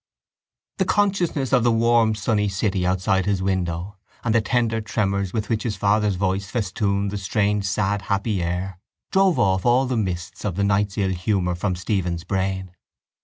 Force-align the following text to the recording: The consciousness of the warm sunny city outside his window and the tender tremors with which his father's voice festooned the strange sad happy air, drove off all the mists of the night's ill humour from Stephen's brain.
The 0.79 0.85
consciousness 0.85 1.53
of 1.53 1.63
the 1.63 1.71
warm 1.71 2.15
sunny 2.15 2.49
city 2.49 2.87
outside 2.87 3.27
his 3.27 3.43
window 3.43 3.97
and 4.23 4.33
the 4.33 4.41
tender 4.41 4.81
tremors 4.81 5.31
with 5.31 5.47
which 5.47 5.61
his 5.61 5.75
father's 5.75 6.15
voice 6.15 6.49
festooned 6.49 7.11
the 7.11 7.19
strange 7.19 7.65
sad 7.65 8.01
happy 8.01 8.41
air, 8.41 8.79
drove 9.11 9.37
off 9.37 9.63
all 9.63 9.85
the 9.85 9.95
mists 9.97 10.43
of 10.43 10.55
the 10.55 10.63
night's 10.63 10.97
ill 10.97 11.11
humour 11.13 11.53
from 11.53 11.75
Stephen's 11.75 12.23
brain. 12.23 12.71